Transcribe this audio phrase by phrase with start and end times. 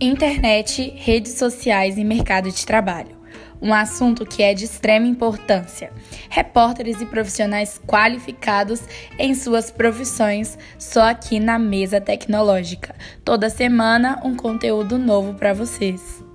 [0.00, 3.18] Internet, redes sociais e mercado de trabalho.
[3.60, 5.92] Um assunto que é de extrema importância.
[6.30, 8.80] Repórteres e profissionais qualificados
[9.18, 12.94] em suas profissões, só aqui na Mesa Tecnológica.
[13.24, 16.27] Toda semana, um conteúdo novo para vocês.